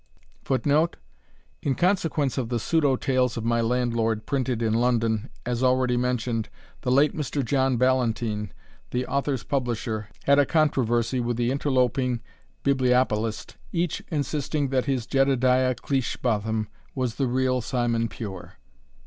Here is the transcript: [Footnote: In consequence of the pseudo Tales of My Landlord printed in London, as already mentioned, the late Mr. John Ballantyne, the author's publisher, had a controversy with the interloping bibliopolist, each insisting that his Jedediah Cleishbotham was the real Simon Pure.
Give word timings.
[Footnote: 0.45 0.97
In 1.61 1.75
consequence 1.75 2.35
of 2.39 2.49
the 2.49 2.57
pseudo 2.57 2.95
Tales 2.95 3.37
of 3.37 3.45
My 3.45 3.61
Landlord 3.61 4.25
printed 4.25 4.63
in 4.63 4.73
London, 4.73 5.29
as 5.45 5.61
already 5.61 5.95
mentioned, 5.95 6.49
the 6.81 6.89
late 6.89 7.13
Mr. 7.15 7.45
John 7.45 7.77
Ballantyne, 7.77 8.51
the 8.89 9.05
author's 9.05 9.43
publisher, 9.43 10.09
had 10.23 10.39
a 10.39 10.45
controversy 10.47 11.19
with 11.19 11.37
the 11.37 11.51
interloping 11.51 12.19
bibliopolist, 12.63 13.57
each 13.71 14.01
insisting 14.09 14.69
that 14.69 14.85
his 14.85 15.05
Jedediah 15.05 15.75
Cleishbotham 15.75 16.65
was 16.95 17.17
the 17.17 17.27
real 17.27 17.61
Simon 17.61 18.07
Pure. 18.07 18.53